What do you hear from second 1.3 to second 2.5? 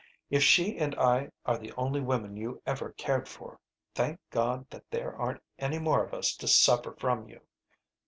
are the only women